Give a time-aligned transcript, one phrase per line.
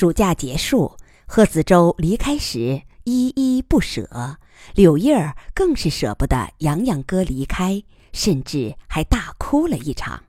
[0.00, 0.96] 暑假结束，
[1.26, 4.38] 贺子洲离开时依依不舍，
[4.74, 10.22] 柳叶儿更是舍不得洋洋哥离开，甚至还大哭了一场。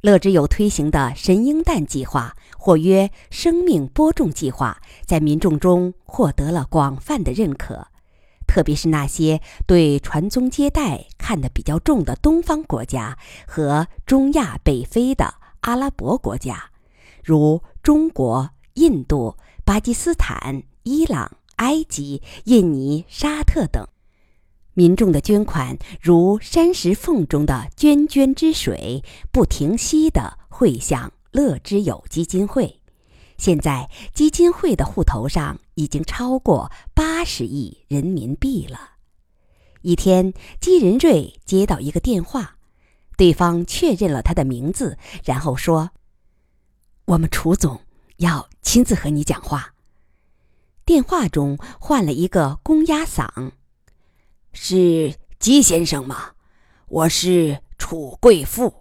[0.00, 7.88] 乐之友推行的神鹰蛋计划，或曰生命播种计划，在民众中获得了广泛的认可，
[8.46, 16.70] 特别是那些对传宗接代看得比较重的东方国家和中亚北非的阿拉伯国家，
[17.22, 18.48] 如中国。
[18.74, 23.86] 印度、巴基斯坦、伊朗、埃及、印尼、沙特等
[24.74, 32.80] 民众的捐款，如山石缝中的涓涓之水，不停息地汇向乐之友基金会。
[33.36, 38.92] 现在，基金会的户头上已经超过八十亿人民币了。
[39.82, 42.56] 一天，姬仁瑞接到一个电话，
[43.16, 45.90] 对方确认了他的名字，然后说
[47.06, 47.80] ：“我们楚总。”
[48.22, 49.74] 要亲自和你讲话。
[50.84, 53.50] 电话中换了一个公鸭嗓，
[54.52, 56.32] 是姬先生吗？
[56.88, 58.74] 我是楚贵妇。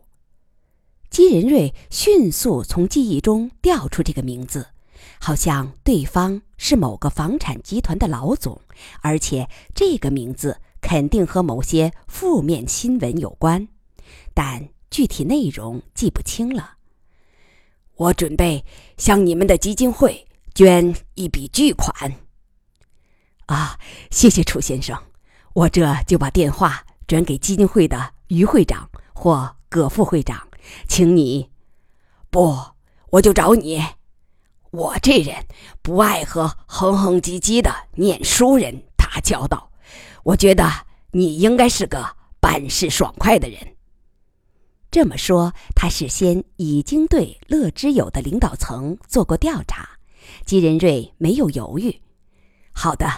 [1.09, 4.67] 姬仁瑞迅速从记忆中调出这个名字，
[5.19, 8.61] 好像对方是某个房产集团的老总，
[9.01, 13.67] 而且这个名字肯定和某些负面新闻有关，
[14.35, 16.75] 但具体内容记不清了。
[17.95, 18.63] 我准备
[18.97, 21.93] 向你们的基金会捐一笔巨款。
[23.45, 23.77] 啊，
[24.09, 24.97] 谢谢楚先生，
[25.53, 30.47] 我这就把电话转给基金会的于会长或葛副会长，
[30.87, 31.49] 请你。
[32.29, 32.57] 不，
[33.09, 33.83] 我就找你。
[34.71, 35.35] 我这人
[35.81, 39.69] 不爱和哼哼唧唧的念书人打交道，
[40.23, 40.71] 我觉得
[41.11, 43.59] 你应该是个办事爽快的人。
[44.91, 49.89] 这么说，他事先已经对乐之友的领导层做过调查。
[50.45, 51.95] 姬仁瑞没有犹豫。
[52.73, 53.09] 好的，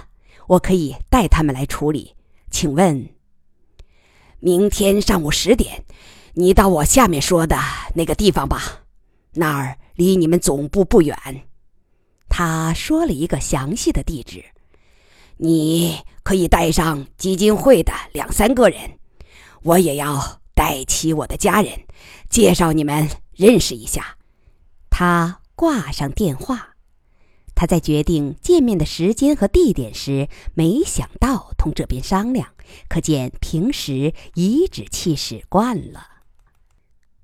[0.47, 2.13] 我可以带他们来处理。
[2.51, 3.09] 请问，
[4.39, 5.83] 明天上午十点，
[6.33, 7.57] 你到我下面说的
[7.95, 8.83] 那个地方吧，
[9.33, 11.17] 那儿离你们总部不远。
[12.29, 14.45] 他说了一个详细的地址。
[15.37, 18.79] 你可以带上基金会的两三个人，
[19.63, 20.42] 我也要。
[20.53, 21.81] 带齐我的家人，
[22.29, 24.17] 介绍你们认识一下。
[24.89, 26.69] 他挂上电话。
[27.55, 32.49] 他在决定见面的时间和地点时，没想到同这边商量，
[32.89, 36.07] 可见平时颐指气使惯了。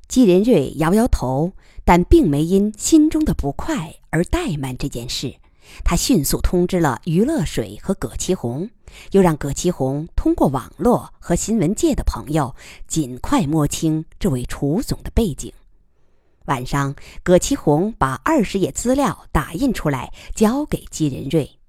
[0.07, 1.53] 季仁瑞摇摇头，
[1.84, 5.35] 但并没因心中的不快而怠慢这件事。
[5.84, 8.69] 他迅速通知了余乐水和葛其红。
[9.12, 12.56] 又让葛其红通过网络和新闻界的朋友
[12.88, 15.53] 尽快摸清这位楚总的背景。
[16.46, 21.59] 晚上，葛其红把二十页资料打印出来，交给姬仁瑞。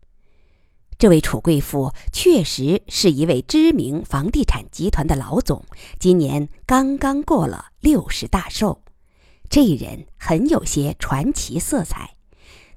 [0.99, 5.65] 这位楚贵妇确实是一位知名房地产集团的老总，
[5.99, 8.83] 今年刚刚过了六十大寿。
[9.51, 12.17] 这人很有些传奇色彩。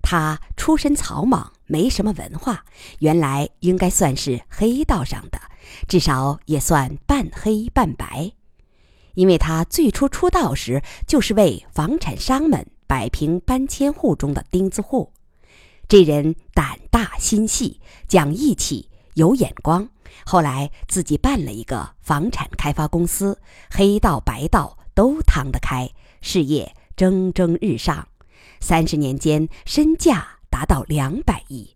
[0.03, 1.51] 他出身草莽。
[1.65, 2.65] 没什么文化，
[2.99, 5.39] 原来应该算是黑道上的，
[5.87, 8.31] 至少也算半黑半白。
[9.15, 15.11] 因为他最初出道时就是为房产商们摆平搬迁户中的钉子户。
[15.87, 19.89] 这人胆大心细，讲义气，有眼光。
[20.25, 23.39] 后来自己办了一个房产开发公司，
[23.71, 25.89] 黑道白道都趟得开，
[26.21, 28.07] 事业蒸蒸日上。
[28.63, 30.39] 三十年间，身价。
[30.53, 31.75] 达到两百亿，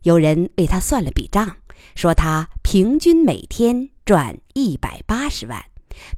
[0.00, 1.56] 有人为他算了笔账，
[1.94, 5.62] 说他平均每天赚一百八十万，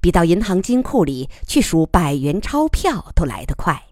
[0.01, 3.89] 比到银行金库里去数百元钞票都来得快。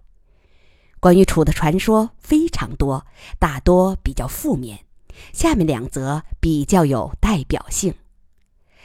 [1.00, 3.04] 关于楚的传说非常多，
[3.41, 4.84] 大多比较负面。
[5.32, 7.94] 下面两则比较有代表性：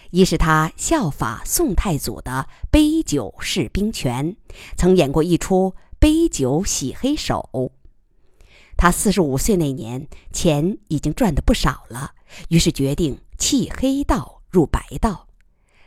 [0.09, 4.35] 一是他效法宋太祖的杯酒释兵权，
[4.75, 7.73] 曾演过一出杯酒洗黑手。
[8.75, 12.15] 他四十五岁那年，钱已经赚得不少了，
[12.49, 15.27] 于是决定弃黑道入白道。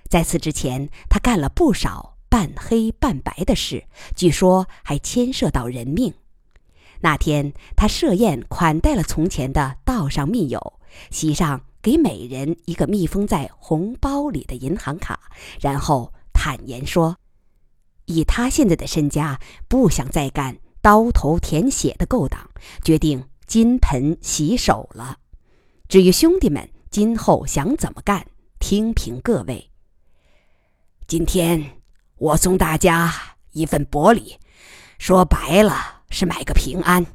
[0.08, 6.14] 在此之前，他干了不少半黑半白的事，据说还牵涉到人命。
[7.00, 10.74] 那天，他设宴款待了从前的道上密友，
[11.10, 15.18] 席上给每人一个密封在红包里的银行卡，
[15.60, 17.16] 然后坦言说
[18.06, 22.50] ：“以他现在的身家，不想再干。”刀头舔血的勾当，
[22.84, 25.16] 决定金盆洗手了。
[25.88, 28.26] 至于兄弟们今后想怎么干，
[28.58, 29.70] 听凭各位。
[31.06, 31.80] 今天
[32.16, 33.10] 我送大家
[33.52, 34.36] 一份薄礼，
[34.98, 37.06] 说白了是买个平安。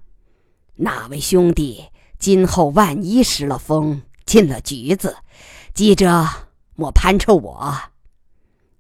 [0.74, 5.18] 那位兄弟今后万一失了风，进了局子，
[5.75, 6.27] 记着
[6.74, 7.75] 莫攀扯我。”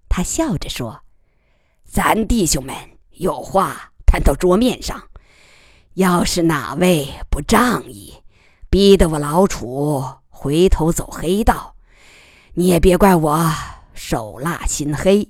[0.09, 1.03] 他笑着说
[1.91, 2.75] ：“咱弟兄们
[3.13, 5.09] 有话谈到桌面上，
[5.95, 8.13] 要是哪位不仗义，
[8.69, 11.73] 逼得我老楚回头走黑道，
[12.53, 13.51] 你也别怪我
[13.95, 15.29] 手辣心黑。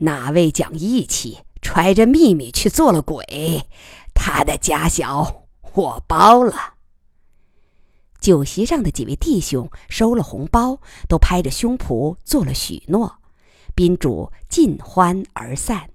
[0.00, 3.64] 哪位讲义气，揣着秘密去做了鬼，
[4.12, 6.74] 他的家小我包了。”
[8.20, 10.78] 酒席上的几位弟兄收了红包，
[11.08, 13.14] 都拍着胸脯做了许诺。
[13.78, 15.88] 宾主尽欢而散。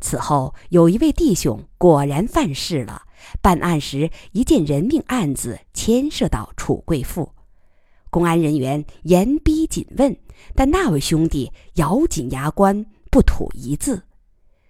[0.00, 3.04] 此后，有一位弟兄果然犯事了。
[3.40, 7.32] 办案时，一件人命案子牵涉到楚贵妇，
[8.10, 10.14] 公安人员严逼紧问，
[10.54, 14.02] 但那位兄弟咬紧牙关，不吐一字。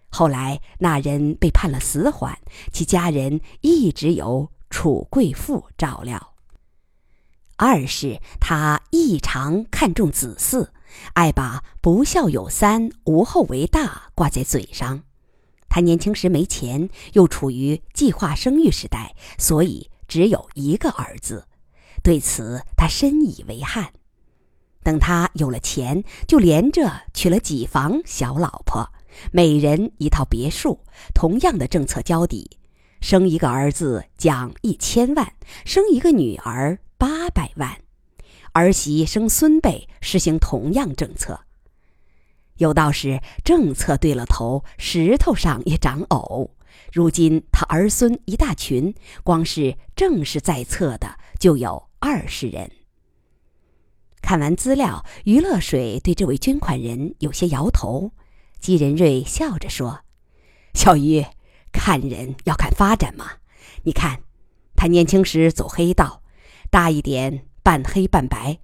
[0.08, 2.38] 后来，那人被判了死缓，
[2.72, 6.34] 其家人一直由楚贵妇照料。
[7.56, 10.68] 二是他异常看重子嗣。
[11.14, 15.02] 爱把“不孝有三，无后为大”挂在嘴上。
[15.68, 21.46] 他年轻时没钱，又处于计划生育时代，所以只有一个儿子。
[22.02, 23.92] 对此，他深以为憾。
[24.82, 28.90] 等他有了钱，就连着娶了几房小老婆，
[29.30, 30.80] 每人一套别墅。
[31.14, 32.58] 同样的政策交底：
[33.00, 35.34] 生一个儿子奖一千万，
[35.64, 37.78] 生一个女儿八百万。
[38.52, 41.40] 儿媳生孙辈，实行同样政策。
[42.56, 46.50] 有道是政策对了头，石头上也长藕。
[46.92, 52.70] 如今他儿孙一大群，光是正式在册的就有二十人。
[54.20, 58.12] 看完资料，于乐水对这位捐款人有些摇头。
[58.58, 60.00] 姬仁瑞笑着说
[60.74, 61.24] ：“小于，
[61.72, 63.32] 看人要看发展嘛。
[63.84, 64.22] 你看，
[64.76, 66.22] 他年轻时走黑道，
[66.70, 68.58] 大一点。”半黑半白，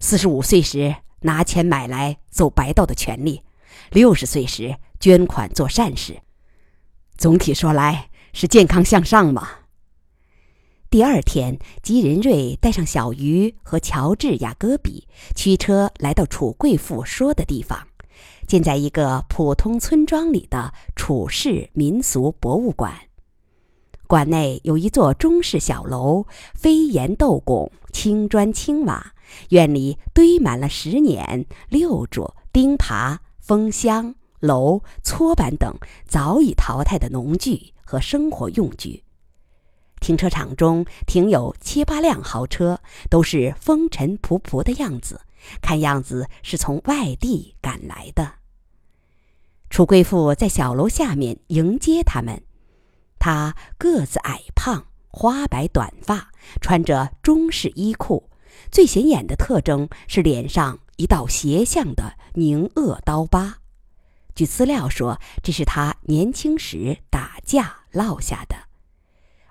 [0.00, 3.42] 四十五岁时拿钱买来走白道的权利，
[3.90, 6.20] 六十岁时捐款做善事，
[7.16, 9.48] 总体说来是健康向上嘛。
[10.90, 17.88] 第二天，吉仁瑞带上小鱼和乔治、雅戈比，驱车来到楚贵妇说的地方，
[18.46, 22.92] 建在一个普通村庄里的楚氏民俗博物馆。
[24.12, 29.14] 馆内有一座中式小楼，飞檐斗拱，青砖青瓦。
[29.48, 35.74] 院里堆满了石碾、六柱、钉耙、风箱、楼、搓板等
[36.06, 39.02] 早已淘汰的农具和生活用具。
[39.98, 45.22] 停车场中停有七八辆豪车，都是风尘仆仆的样子，
[45.62, 48.34] 看样子是从外地赶来的。
[49.70, 52.42] 楚贵妇在小楼下面迎接他们。
[53.22, 58.28] 他个子矮胖，花白短发，穿着中式衣裤。
[58.72, 63.58] 最显眼的特征是脸上一道斜向的凝恶刀疤。
[64.34, 68.56] 据资料说，这是他年轻时打架落下的。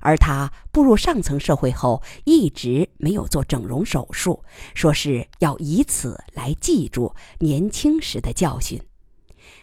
[0.02, 4.44] 而他步入上层社会后，一直没有做整容手术，
[4.76, 8.82] 说是要以此来记住年轻时的教训。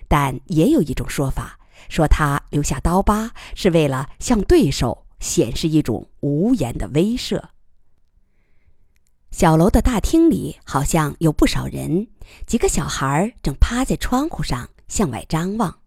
[0.08, 1.57] 但也有一种说法。
[1.88, 7.42] 说他留下刀疤是为了向对手显示一种无言的威慑。
[9.30, 12.08] 小楼的大厅里好像有不少人，
[12.46, 15.78] 几个小孩正趴在窗户上向外张望。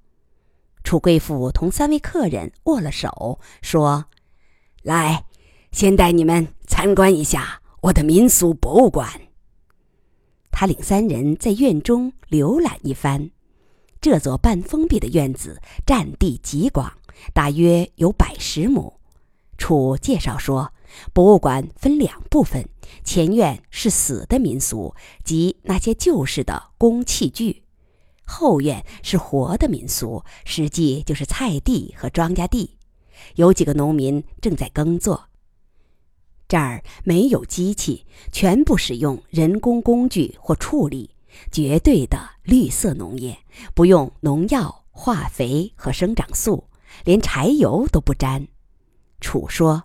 [0.83, 4.05] 楚贵妇同三位客人握了手，说
[4.83, 5.25] ：“来，
[5.71, 9.09] 先带你们参观一下我的民俗博物馆。”
[10.51, 13.31] 他领三人在院中浏览一番。
[14.01, 16.91] 这座半封闭的院子占地极广，
[17.35, 18.99] 大约有百十亩。
[19.59, 20.73] 楚介绍说，
[21.13, 22.67] 博物馆分两部分，
[23.03, 27.61] 前院是死的民俗，即那些旧式的工器具；
[28.25, 32.75] 后院是活的民俗，实际就是菜地和庄稼地，
[33.35, 35.25] 有几个农民正在耕作。
[36.47, 41.10] 这儿没有机器，全部使用人工工具或畜力。
[41.51, 43.37] 绝对的绿色农业，
[43.73, 46.67] 不用农药、化肥和生长素，
[47.03, 48.47] 连柴油都不沾。
[49.19, 49.83] 楚说：“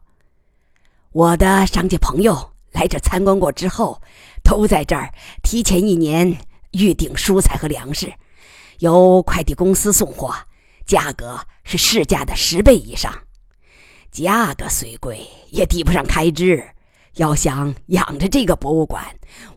[1.12, 4.00] 我的商界朋友来这参观过之后，
[4.43, 5.12] 都在这儿
[5.43, 6.38] 提前一年
[6.73, 8.12] 预定蔬菜和粮食，
[8.79, 10.35] 由快递公司送货，
[10.87, 13.12] 价格是市价的十倍以上。
[14.11, 16.65] 价格虽贵，也抵不上开支。
[17.17, 19.05] 要想养着这个博物馆，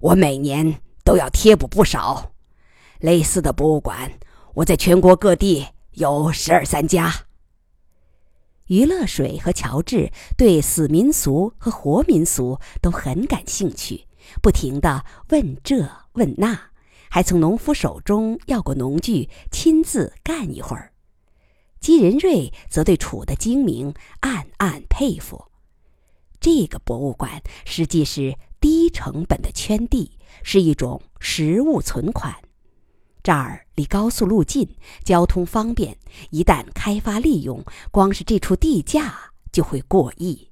[0.02, 2.34] 我每年……”都要贴补不少，
[3.00, 4.20] 类似的博物馆，
[4.54, 7.12] 我在全国各地有十二三家。
[8.68, 14.06] 于乐水和乔治对死民俗和活民俗都很感兴趣，
[14.40, 16.70] 不停地问这问那，
[17.10, 20.94] 还从农夫手中要过农具，亲自干一会儿。
[21.80, 25.46] 姬仁瑞则对楚的精明暗暗佩服。
[26.40, 32.36] 这个博物馆实际是低成本的圈地，是一种实物存款。
[33.22, 35.98] 这儿离高速路近，交通方便。
[36.32, 40.50] 一旦开发利用，光是这处地价就会过亿。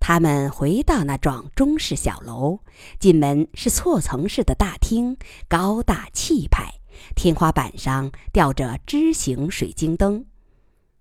[0.00, 2.60] 他们回到那幢中式小楼，
[2.98, 5.16] 进门是错层式的大厅，
[5.48, 6.80] 高大气派，
[7.14, 10.24] 天花板上吊着枝形水晶灯。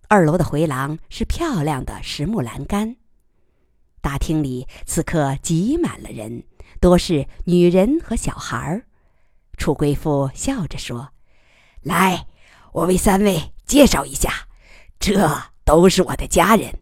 [0.07, 2.97] 二楼的回廊是漂亮的实木栏杆。
[4.01, 6.43] 大厅里此刻挤满了人，
[6.81, 8.85] 多是女人和小孩儿。
[9.55, 11.09] 楚贵妇笑着说
[11.83, 12.25] ：“来，
[12.73, 14.47] 我为三位介绍一下，
[14.99, 16.79] 这都是我的家人，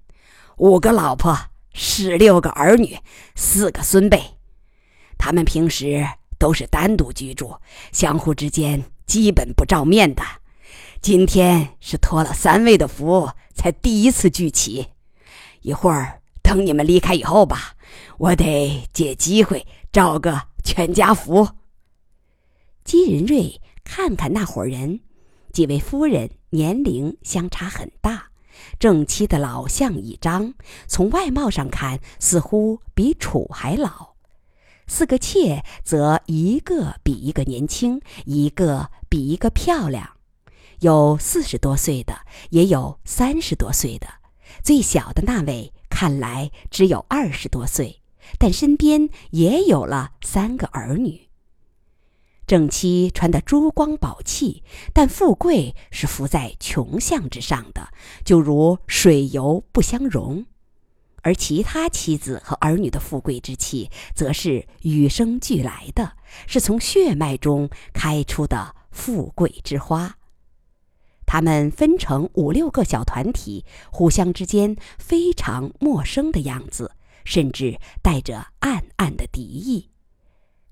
[0.56, 1.38] 五个老婆，
[1.74, 2.98] 十六个儿女，
[3.36, 4.38] 四个孙辈。
[5.18, 7.58] 他们平时都是单独居住，
[7.92, 10.24] 相互之间基本不照面的。
[11.02, 14.88] 今天是托了三位的福，才第一次聚齐。
[15.60, 17.74] 一会儿等你们离开以后吧，
[18.18, 21.50] 我得借机会照个全家福。”
[22.84, 25.02] 姬仁瑞看看那伙人，
[25.54, 28.32] 几位夫人年龄相差很大，
[28.80, 30.54] 正妻的老相一张，
[30.88, 34.16] 从外貌上看似乎比楚还老；
[34.88, 40.18] 四个妾则一个比一个年轻，一个比一个漂亮，
[40.80, 44.08] 有四十多岁的，也有三十多岁的，
[44.64, 47.99] 最小的那位看来只有二十多岁，
[48.38, 51.30] 但身边也有了三个儿女。
[52.46, 57.90] 正妻穿的珠光宝气，但富贵是浮在穷相之上的，
[58.26, 60.46] 就如水油不相容；
[61.22, 66.14] 而其他妻子和儿女的富贵之气，则是与生俱来的，
[66.48, 70.16] 是从血脉中开出的富贵之花。
[71.28, 76.94] 他们分成五六个小团体，互相之间非常陌生的样子，
[77.26, 79.90] 甚至带着暗暗的敌意。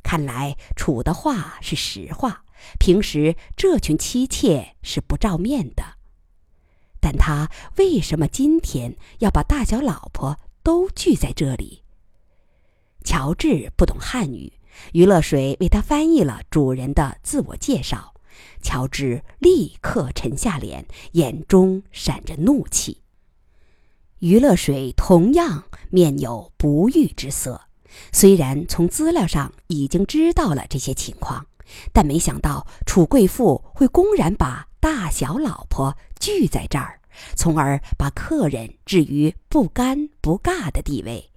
[0.04, 2.46] 看来楚的话是实话，
[2.80, 5.84] 平时这群妻妾是不照面的，
[7.00, 11.84] 但他为什么今天要把大小老婆都聚在这里？
[13.04, 14.54] 乔治不懂汉语，
[14.94, 18.14] 于乐水为他翻译了主人的自我介绍，
[18.62, 23.02] 乔治立刻沉下脸，眼中闪着怒气。
[24.20, 27.62] 于乐水同样面有不悦之色。
[28.12, 31.46] 虽然从资料上已经知道了这些情况，
[31.92, 37.00] 但没想到楚贵妇会公然把大小老婆聚在这儿，
[37.36, 41.32] 从而把客人置于不尴不尬的地位。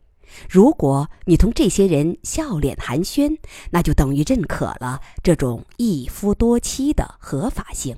[0.49, 3.39] 如果你同这些人笑脸寒暄，
[3.71, 7.97] 那就等于认可了这种一夫多妻的合法性；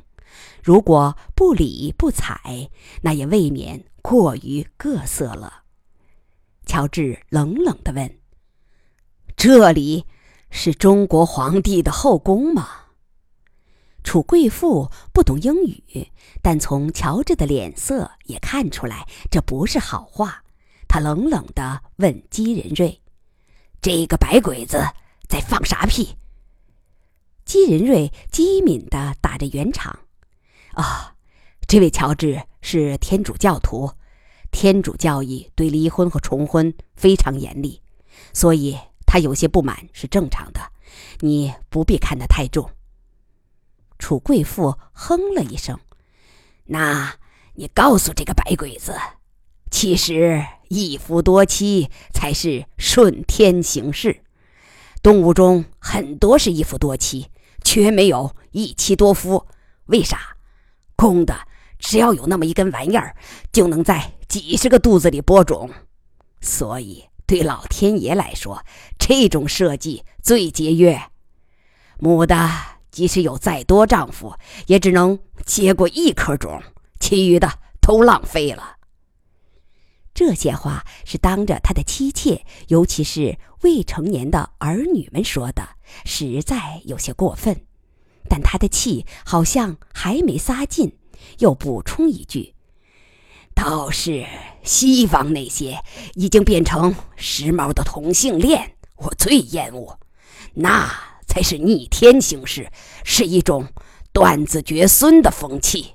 [0.63, 2.71] 如果不理不睬，
[3.03, 5.63] 那也未免过于各色了。
[6.67, 8.19] 乔治冷冷地问。
[9.37, 10.05] 这里
[10.51, 12.69] 是中国皇帝的后宫吗？
[14.05, 16.11] 楚贵妇不懂英语，
[16.43, 20.43] 但从乔治的脸色也看出来这不是好话。
[20.89, 23.01] 他冷冷地问姬仁瑞
[23.81, 24.85] ：“这个白鬼子
[25.29, 26.17] 在放啥屁？”
[27.47, 30.01] 姬仁瑞机敏地打着圆场
[30.75, 31.15] ：“啊，
[31.67, 33.93] 这位乔治是天主教徒，
[34.51, 37.83] 天主教义对离婚和重婚非常严厉，
[38.33, 40.73] 所以。”他有些不满是正常的，
[41.21, 42.71] 你不必看得太重。
[43.99, 45.79] 楚贵妇哼了一声
[46.65, 47.17] ：“那
[47.53, 48.97] 你告诉这个白鬼子，
[49.71, 54.23] 其实一夫多妻才是顺天行事。
[55.03, 57.29] 动物中很多是一夫多妻，
[57.63, 59.47] 却没有一妻多夫。
[59.87, 60.39] 为啥？
[60.97, 61.47] 公的
[61.83, 63.15] 只要有那么一根玩意儿，
[63.53, 65.69] 就能在几十个肚子里播种，
[66.41, 68.63] 所以。”对老天爷来说，
[68.99, 71.01] 这种设计最节约。
[71.99, 72.51] 母的
[72.91, 74.35] 即使有再多丈夫，
[74.67, 76.63] 也只能接过一颗种，
[77.01, 77.49] 其余的
[77.81, 78.77] 都浪费了。
[80.13, 85.67] 这些话是当着他的妻妾，尤其是未成年的儿女们说的，
[86.05, 87.65] 实在有些过分。
[88.29, 90.99] 但他的气好像还没撒尽，
[91.39, 92.55] 又补充一句。
[93.55, 94.27] 倒是
[94.63, 95.79] 西方那些
[96.15, 99.99] 已经变成时髦的同性恋，我最厌恶，
[100.55, 100.91] 那
[101.27, 102.71] 才是逆天行事，
[103.05, 103.69] 是一种
[104.13, 105.95] 断子绝孙的风气。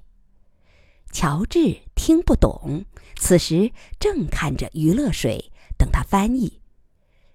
[1.12, 2.86] 乔治听不懂，
[3.20, 6.62] 此时正看着余乐水等他翻译。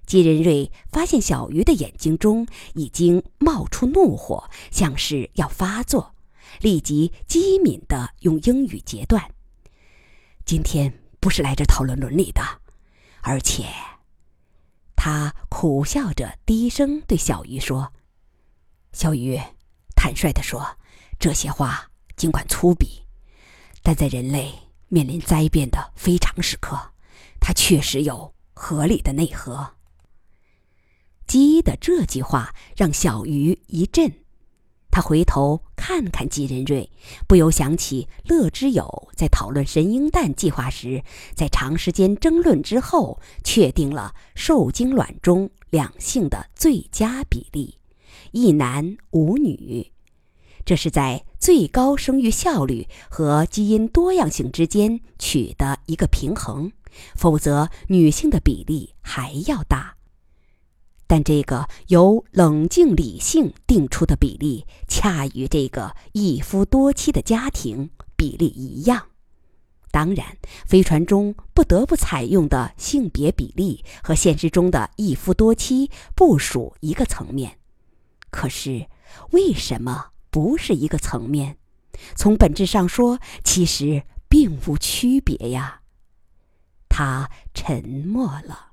[0.06, 6.14] 姬仁瑞发现小鱼的眼睛中已经冒出怒火，像是要发作，
[6.62, 9.35] 立即机敏地用英语截断
[10.47, 12.40] ：“今天不是来这讨论伦理的，
[13.21, 13.66] 而且……”
[14.95, 17.92] 他苦笑着低声对小鱼说
[18.95, 19.37] ：“小鱼，
[19.97, 20.78] 坦率地说，
[21.19, 23.02] 这些话尽管粗鄙，
[23.83, 24.54] 但在人类
[24.87, 26.92] 面临灾变的非常时刻，
[27.40, 29.75] 它确实有合理的内核。”
[31.26, 34.25] 鸡的这句话让小鱼一震，
[34.92, 36.88] 他回头看看姬仁瑞，
[37.26, 41.02] 不由想起乐之友在讨论神鹰蛋计划时，
[41.34, 47.78] 在长时间争论之后，确定了受精卵中两性的最佳比例，
[48.32, 49.90] 一男五女。
[50.66, 56.70] 这是在最高生育效率和基因多样性之间取得一个平衡，
[57.16, 59.96] 否则女性的比例还要大。
[61.12, 69.09] 但这个由冷静理性定出的比例，恰与这个一夫多妻的家庭比例一样。
[69.90, 77.59] 当然，飞船中不得不采用的性别比例和现实中的一夫多妻不属一个层面。
[78.31, 78.87] 可是，
[79.33, 81.59] 为什么不是一个层面？
[82.16, 85.83] 从本质上说，其实并无区别呀。
[86.88, 88.72] 他沉默了。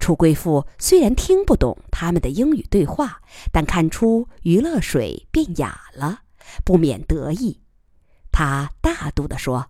[0.00, 3.20] 楚贵妇虽然听不懂他们的英语对话，
[3.52, 6.22] 但看出余乐水变哑了，
[6.64, 7.60] 不免得意。
[8.32, 9.66] 他大度地说：“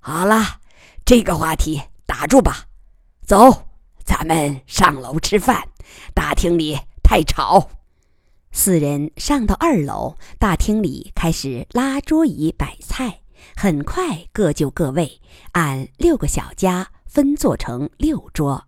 [0.00, 0.60] 好了，
[1.04, 2.66] 这个话题打住吧，
[3.24, 3.68] 走，
[4.02, 5.68] 咱们上楼吃饭，
[6.14, 7.70] 大厅里太吵。”
[8.52, 13.20] 四人上到二楼，大厅里开始拉桌椅摆菜，
[13.54, 15.20] 很快各就各位，
[15.52, 18.66] 按六个小家分坐成六桌。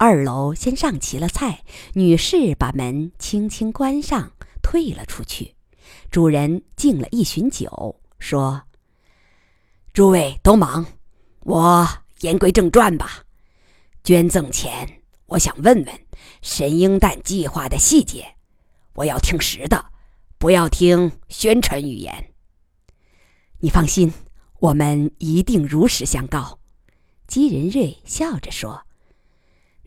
[0.00, 4.30] 二楼先上齐了菜，女士把门轻轻关上，
[4.62, 5.56] 退了出去。
[6.08, 8.62] 主人敬了一巡酒，说
[9.92, 10.86] ：“诸位都忙，
[11.40, 11.84] 我
[12.20, 13.24] 言归正传吧。
[14.04, 16.00] 捐赠前，我想问问
[16.42, 18.24] 神鹰蛋计划的细节。
[18.94, 19.84] 我要听实的，
[20.38, 22.32] 不要听宣传语言。
[23.58, 24.12] 你放心，
[24.60, 26.60] 我们一定如实相告。”
[27.26, 28.84] 姬仁瑞笑着说。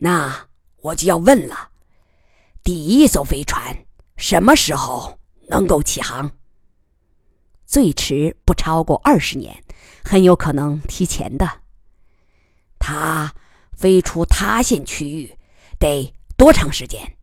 [0.04, 1.70] 那我就要问了，
[2.64, 3.86] 第一艘飞船
[4.16, 6.32] 什么时候能够起航？
[7.64, 9.62] 最迟不超过二十年，
[10.02, 11.48] 很有可能提前的。
[12.80, 13.32] 它
[13.72, 15.38] 飞出塌陷区域
[15.78, 17.14] 得多长时间？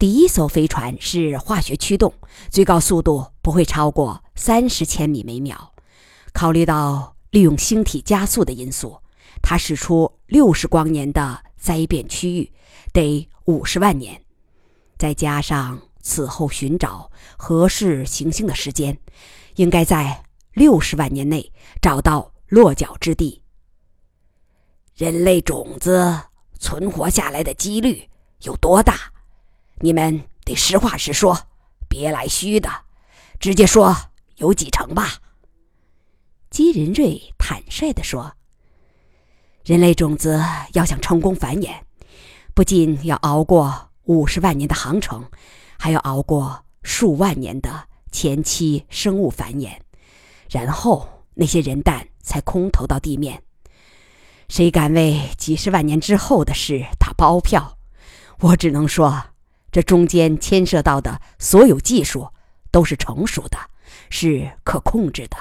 [0.00, 2.12] 第一艘飞船是化学驱动，
[2.50, 5.74] 最高速度不会超过三十千米每秒。
[6.32, 9.00] 考虑到利用星体加速的因素。
[9.42, 12.52] 它使出六十光年的灾变区域，
[12.92, 14.22] 得五十万年，
[14.96, 18.96] 再加上此后寻找合适行星的时间，
[19.56, 23.42] 应该在六十万年内找到落脚之地。
[24.94, 26.20] 人类种子
[26.58, 28.08] 存活下来的几率
[28.42, 29.12] 有多大？
[29.80, 31.36] 你们得实话实说，
[31.88, 32.70] 别来虚的，
[33.40, 33.96] 直接说
[34.36, 35.18] 有几成吧。
[36.50, 38.32] 姬仁瑞坦率地说。
[39.64, 40.42] 人类种子
[40.72, 41.70] 要想成功繁衍，
[42.54, 45.24] 不仅要熬过五十万年的航程，
[45.78, 49.72] 还要熬过数万年的前期生物繁衍，
[50.50, 53.42] 然后那些人蛋才空投到地面。
[54.48, 57.76] 谁敢为几十万年之后的事打包票？
[58.40, 59.22] 我只能说，
[59.70, 62.26] 这中间牵涉到的所有技术
[62.72, 63.58] 都是成熟的，
[64.08, 65.36] 是可控制的，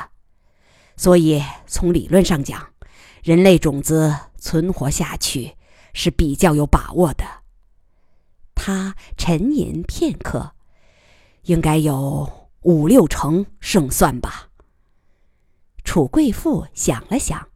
[0.97, 2.67] 所以从理论上讲。
[3.23, 5.55] 人类种子存活下去
[5.93, 7.25] 是比较有把握的。
[8.55, 10.53] 他沉吟片刻，
[11.43, 14.49] 应该有五六成胜算吧。
[15.84, 17.49] 楚贵妇想了想，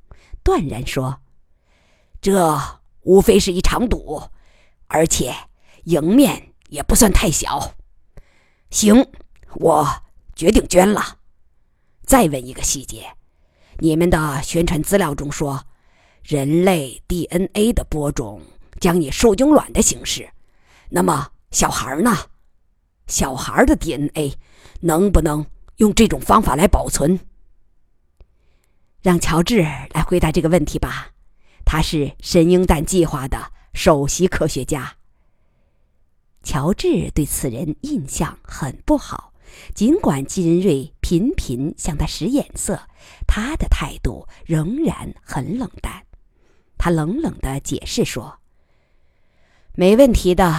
[0.44, 1.22] 断然说
[2.22, 4.22] ：“这无非是一场赌，
[4.88, 5.34] 而且
[5.84, 7.76] 赢面也不算太小。
[8.70, 9.06] 行，
[9.56, 9.88] 我
[10.36, 11.20] 决定捐了。
[12.04, 13.16] 再问一个细节。”
[13.84, 15.62] 你们的宣传资料中说，
[16.24, 18.42] 人类 DNA 的播种
[18.80, 20.30] 将以受精卵的形式。
[20.88, 22.16] 那么小孩呢？
[23.08, 24.38] 小孩的 DNA
[24.80, 25.46] 能不能
[25.80, 27.20] 用这种方法来保存？
[29.02, 31.10] 让乔治来回答这个问题吧，
[31.66, 34.96] 他是神鹰蛋计划的首席科学家。
[36.42, 39.34] 乔治对此人印象很不好，
[39.76, 40.94] 尽管基仁瑞。
[41.14, 42.88] 频频向他使眼色，
[43.28, 46.08] 他的态度仍然很冷淡。
[46.76, 48.40] 他冷冷的解释说
[49.78, 50.52] ：“没问题的，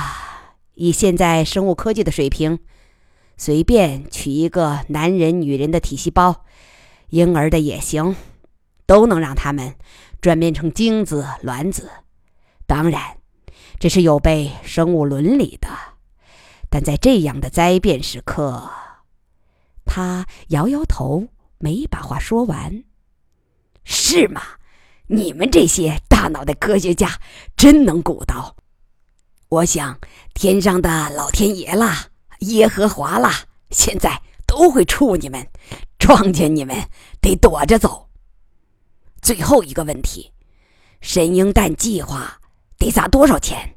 [0.75, 2.61] 以现在生物科技的水平，
[3.37, 6.45] 随便取一个男人、女人的体细胞，
[7.09, 8.15] 婴儿的也行，
[8.87, 9.75] 都能让他们
[10.21, 11.91] 转变成精子、卵子。
[12.65, 13.17] 当然，
[13.81, 15.69] 这是有悖生物伦理的。
[16.71, 18.71] 但在这样的灾变时刻，
[19.85, 22.85] 他摇摇头，没把话说完。
[23.85, 24.43] 是吗？”
[25.07, 27.21] 你们这些大脑袋科学家
[27.59, 28.57] 真能鼓捣！
[29.51, 30.01] 我想
[30.33, 32.09] 天上的老天爷啦、
[32.41, 35.47] 耶和华啦，现在都会触你们，
[35.99, 36.89] 撞见你们
[37.21, 38.09] 得躲着走。
[39.21, 40.33] 最后一个问题，
[41.03, 42.41] 神鹰蛋计划
[42.79, 43.77] 得砸多少钱？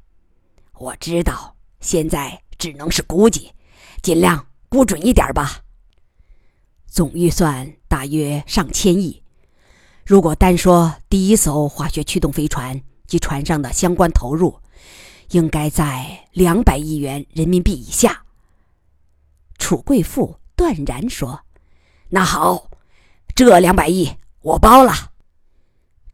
[0.75, 3.51] 我知道现在只能是估计，
[4.01, 5.59] 尽量估准一点吧。
[6.87, 9.21] 总预算大约上千亿。
[10.05, 14.59] 如果单说第一艘化学驱动飞船及船上的相关投入，
[15.31, 18.23] 应该在两百亿元人民币以下。
[19.57, 21.41] 楚贵妇断然说
[22.09, 22.69] ：“那好，
[23.35, 25.11] 这两百亿我包了。”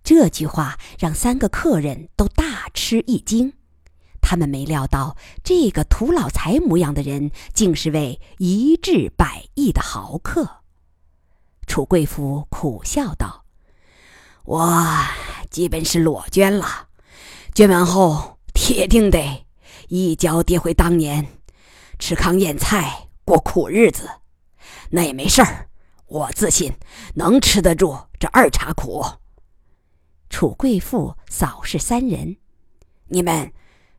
[0.03, 3.53] 这句话让三个客人都大吃一惊，
[4.21, 10.62] 他们没料到这个土老财模样的人竟是位一掷百亿的豪客。
[11.65, 13.45] 楚贵妇苦笑道。
[14.45, 14.86] 我
[15.49, 16.89] 基本是裸捐了，
[17.54, 19.45] 捐完后铁定得
[19.88, 21.26] 一脚跌回当年，
[21.99, 24.10] 吃糠咽菜过苦日子。
[24.89, 25.69] 那也没事儿，
[26.08, 26.73] 我自信
[27.15, 29.04] 能吃得住这二茬苦。
[30.30, 32.38] 楚贵妇扫视三人，
[33.08, 33.54] 你们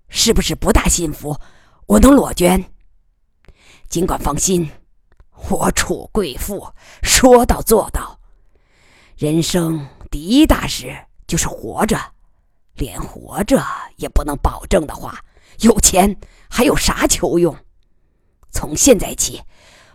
[0.08, 1.38] 是不是不大信服
[1.86, 2.64] 我能裸捐？
[3.88, 4.70] 尽管放心，
[5.48, 8.18] 我楚贵妇说到做到。
[9.16, 9.86] 人生。
[10.10, 11.98] 第一大事就是活着，
[12.74, 13.60] 连活着
[13.96, 15.18] 也不能保证的话，
[15.58, 16.16] 有钱
[16.48, 17.56] 还有啥求用？
[18.52, 19.42] 从现在起，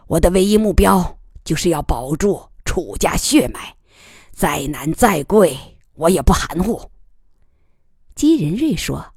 [0.08, 3.78] 我的唯一目标就是要保住楚家血脉，
[4.34, 5.58] 再难再贵
[5.94, 6.92] 我也不含糊。
[8.14, 9.14] 姬仁瑞说：“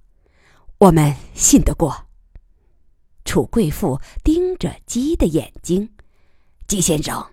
[0.79, 2.07] 我们信得过。”
[3.27, 5.93] 楚贵妇盯着姬的眼睛
[6.67, 7.25] ：“季先生，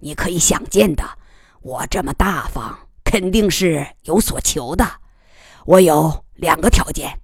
[0.00, 1.04] 你可以想见的，
[1.62, 4.84] 我这么大方。”肯定是有所求的，
[5.64, 7.20] 我有两个条件。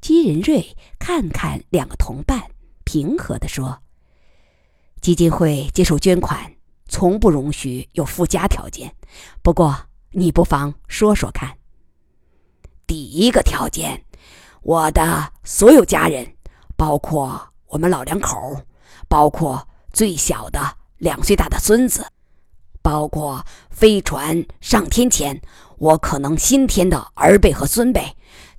[0.00, 0.64] 姬仁瑞
[0.96, 2.40] 看看两个同伴，
[2.84, 3.82] 平和地说
[5.02, 6.50] ：“基金会接受捐款，
[6.88, 8.94] 从不容许有附加条件。
[9.42, 9.76] 不过，
[10.12, 11.58] 你不妨说说看。”
[12.86, 14.04] 第一个条件，
[14.62, 16.36] 我的所有家人，
[16.76, 18.62] 包括我们老两口，
[19.08, 22.06] 包括最小的两岁大的孙子。
[22.82, 25.38] 包括飞船上天前，
[25.76, 28.16] 我可能新添的儿辈和孙辈，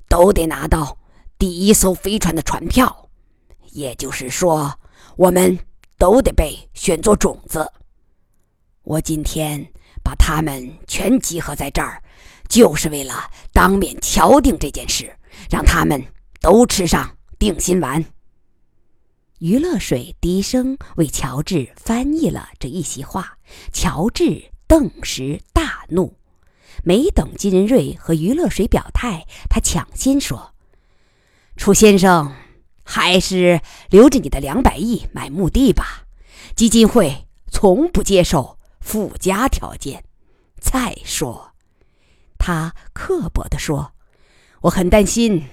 [0.08, 0.96] 都得拿到
[1.40, 3.10] 第一艘飞船的船票。
[3.72, 4.72] 也就是说，
[5.16, 5.58] 我们
[5.98, 7.72] 都得被选作种子。
[8.84, 9.66] 我今天
[10.04, 12.02] 把他们全集合在这儿，
[12.48, 15.12] 就是为了当面敲定这件事，
[15.50, 16.04] 让他们
[16.40, 18.04] 都吃上定心丸。
[19.42, 23.40] 余乐水低声为乔治翻译了这一席话，
[23.74, 26.16] 乔治顿时大怒。
[26.84, 30.54] 没等金仁瑞和余乐水表态，他抢先说
[31.58, 32.32] ：“楚先生，
[32.84, 36.06] 还是留着你的两百亿买墓地吧。
[36.56, 40.04] 基金会从不接受附加条件。
[40.60, 41.54] 再说，
[42.38, 43.94] 他刻薄地说，
[44.62, 45.48] 我很担心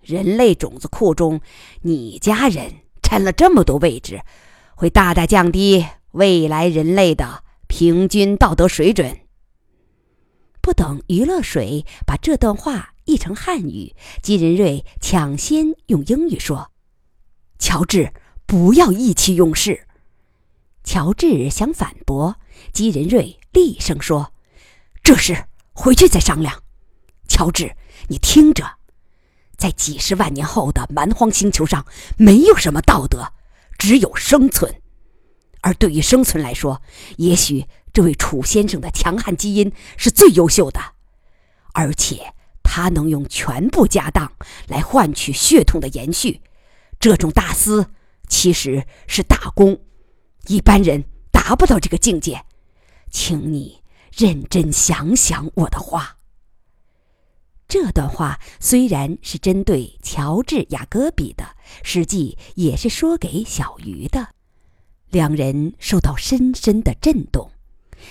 [0.00, 1.40] 人类种子库中
[1.82, 2.72] 你家人。”
[3.04, 4.22] 占了这么多位置，
[4.74, 9.20] 会大大降低未来人类的平均道德水准。
[10.60, 16.72] 不等余乐水把这段话译成汉语，金仁瑞抢先用英语说
[17.60, 18.12] ：“乔治，
[18.46, 19.86] 不要意气用事。”
[20.82, 22.36] 乔治想反驳，
[22.72, 24.32] 金仁瑞厉声说
[25.04, 26.62] ：“这事回去再商量。”
[27.28, 27.76] 乔治，
[28.08, 28.78] 你听着。
[29.56, 31.86] 在几十万年后的蛮荒星球上，
[32.16, 33.32] 没有什么道德，
[33.78, 34.74] 只有生存。
[35.60, 36.82] 而对于生存来说，
[37.16, 40.80] 也许这位楚先生的强悍基因是最优秀的，
[41.72, 44.30] 而且他能用全部家当
[44.66, 46.42] 来换取血统的延续。
[47.00, 47.86] 这种大私
[48.28, 49.80] 其实是大功，
[50.48, 52.44] 一般人达不到这个境界。
[53.10, 53.80] 请你
[54.14, 56.13] 认真想想我的话。
[57.74, 61.44] 这段话虽然是针对乔治·雅戈比的，
[61.82, 64.28] 实际也是说给小鱼的。
[65.10, 67.50] 两人受到深深的震动，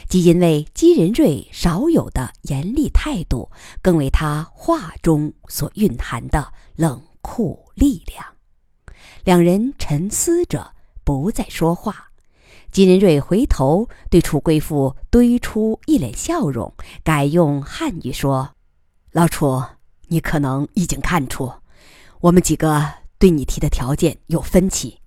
[0.10, 3.50] 既因为金仁瑞少有的严厉态度，
[3.82, 8.26] 更为他话中所蕴含的冷酷力量。
[9.24, 10.74] 两人沉思着，
[11.06, 12.10] 不再说话。
[12.70, 18.53] 金仁瑞回头对楚贵妇堆出一脸笑容，改用汉语说
[19.16, 19.64] ：“老楚，
[20.08, 21.54] 你可能已经看出，
[22.20, 22.84] 我们几个
[23.20, 25.00] 对你提的条件有分歧。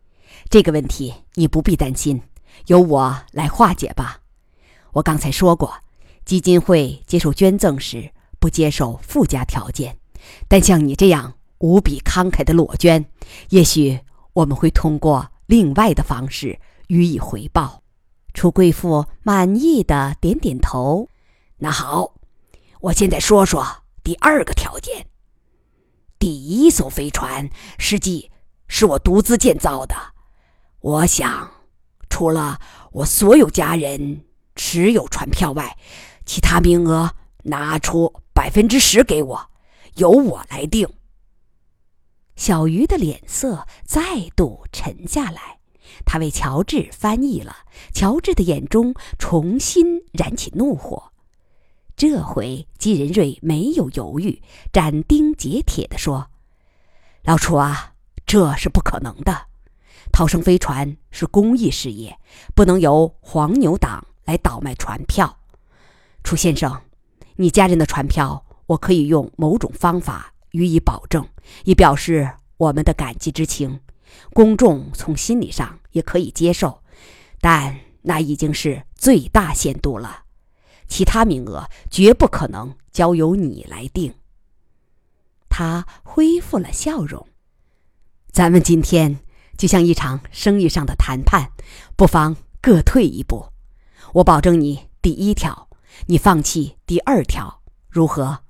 [0.48, 2.22] 这个问题你不必担心，
[2.66, 4.20] 由我来化解吧。
[4.92, 5.74] 我刚才说过，
[6.24, 9.98] 基金会接受捐赠时不接受附加条件，
[10.46, 13.04] 但像你这样无比慷慨的裸捐，
[13.48, 13.98] 也许
[14.34, 17.82] 我们会通过另外的方式。”予以回报，
[18.32, 21.08] 楚贵妇满意的点点头。
[21.58, 22.12] 那好，
[22.78, 23.66] 我现在说说
[24.06, 25.08] 第二个条件。
[26.16, 28.30] 第一艘飞船实际
[28.68, 29.96] 是我独自建造的，
[30.78, 31.50] 我想，
[32.08, 32.60] 除了
[32.92, 35.76] 我所有家人持有船票外，
[36.24, 39.50] 其他名额拿出百分之十给我，
[39.96, 40.88] 由我来定。
[42.36, 45.58] 小鱼的脸色再度沉下来。
[46.04, 47.56] 他为乔治翻译了，
[47.92, 51.10] 乔治的眼中重新燃起怒火。
[51.96, 56.28] 这回季仁瑞没有犹豫，斩钉截铁地说
[57.24, 57.94] ：“老楚啊，
[58.26, 59.46] 这是不可能的。
[60.12, 62.18] 逃生飞船是公益事业，
[62.54, 65.38] 不能由黄牛党来倒卖船票。
[66.22, 66.82] 楚先生，
[67.36, 71.26] 你家人的船票，我可以用某种方法予以保证，
[71.64, 73.80] 以表示我们的感激之情。”
[74.34, 76.82] 公众从心理上也可以接受，
[77.40, 80.24] 但那已经是最大限度了。
[80.88, 84.14] 其他名额绝不可能交由你来定。
[85.48, 87.26] 他恢复了笑容。
[88.30, 89.18] 咱们今天
[89.56, 91.50] 就像一场生意上的谈判，
[91.96, 93.46] 不妨各退一步。
[94.12, 95.68] 我保证你第一条，
[96.06, 98.40] 你放弃第二条，如何？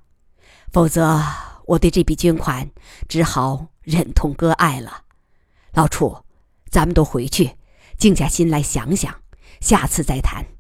[0.72, 1.22] 否则，
[1.66, 2.68] 我对这笔捐款
[3.09, 5.05] 只好忍痛割爱了。
[5.72, 6.16] 老楚，
[6.70, 7.57] 咱们都回去，
[7.96, 9.14] 静下心来想想，
[9.61, 10.56] 下次再谈。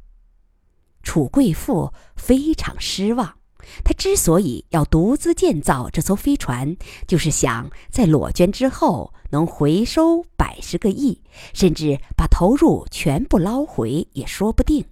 [1.06, 3.36] 楚贵妇非常失望，
[3.84, 11.22] 她之所以要独自建造这艘飞船，就是想在裸捐之后能回收百十个亿，
[11.54, 14.84] 甚至把投入全部捞回也说不定。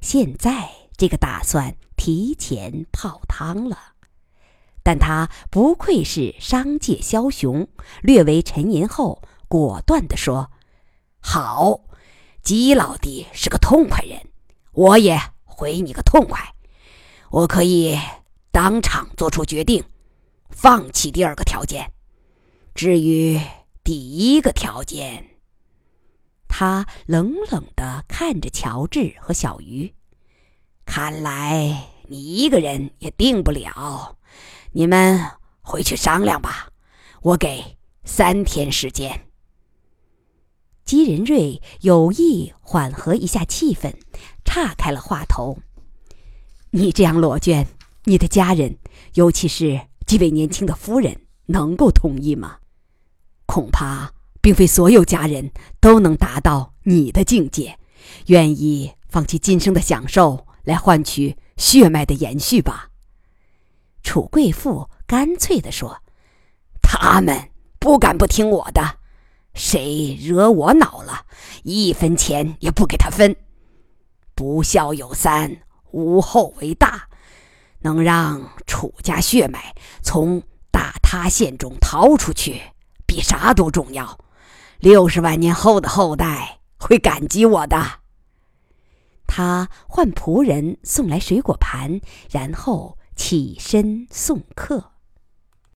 [0.00, 3.78] 现在这个打算提前泡汤了，
[4.82, 7.68] 但他不愧是商界枭雄，
[8.02, 9.22] 略为沉吟后。
[9.50, 10.50] 果断地说
[11.20, 11.80] ：“好，
[12.42, 14.20] 吉老弟是个痛快人，
[14.72, 15.18] 我也
[15.58, 16.54] 回你个痛快。
[17.30, 17.98] 我可以
[18.52, 19.82] 当场做出决定，
[20.50, 21.90] 放弃第二个条件。
[22.76, 23.40] 至于
[23.82, 25.30] 第一个条件，
[26.46, 29.92] 他冷冷地看着乔治和小鱼。
[30.86, 34.16] 看来你一个人也定不了，
[34.70, 35.20] 你们
[35.60, 36.70] 回去商量吧。
[37.22, 39.24] 我给三天时间。”
[40.86, 43.92] 姬仁瑞有意缓和一下气氛，
[44.48, 45.58] 岔开了话头
[46.72, 47.66] ：“你这样裸捐，
[48.04, 48.78] 你的家人，
[49.12, 52.56] 尤其是几位年轻的夫人，能够同意吗？
[53.44, 57.78] 恐怕并非所有家人都能达到你的境界，
[58.28, 62.88] 愿意放弃今生的享受来换取血脉的延续吧。”
[64.02, 65.98] 楚贵妇干脆地说
[66.80, 68.96] ：“他们不敢不听我的。”
[69.52, 71.26] 谁惹我恼了，
[71.64, 73.36] 一分钱也不给他分。
[74.38, 77.08] 不孝有三，无后为大。
[77.80, 82.62] 能让楚家血脉从大塌陷中逃出去，
[83.04, 84.16] 比啥都重要。
[84.78, 87.84] 六十万年后的后代会感激我的。
[89.26, 94.92] 他唤仆人送来水果盘，然后起身送客。